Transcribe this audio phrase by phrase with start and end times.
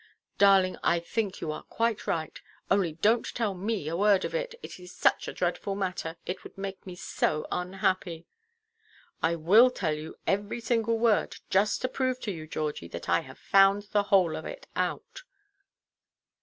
[0.39, 2.41] "Darling, I think you are quite right.
[2.71, 4.55] Only donʼt tell me a word of it.
[4.63, 8.25] It is such a dreadful matter, it would make me so unhappy——"
[9.21, 13.19] "I will tell you every single word, just to prove to you, Georgie, that I
[13.19, 15.21] have found the whole of it out."